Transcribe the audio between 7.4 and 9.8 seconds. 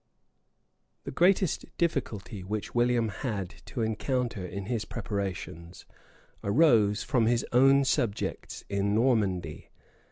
own subjects in Normandy.